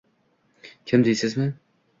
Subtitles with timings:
[0.85, 1.51] Kim deysizmi?